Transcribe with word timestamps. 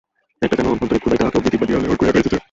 একটা 0.45 0.55
যেন 0.57 0.67
আভ্যন্তরিক 0.71 0.99
ক্ষুধায় 1.03 1.19
তাহাকে 1.21 1.37
অগ্নিজিহ্বা 1.39 1.67
দিয়া 1.67 1.79
লেহন 1.83 1.97
করিয়া 1.99 2.13
খাইতেছে। 2.15 2.39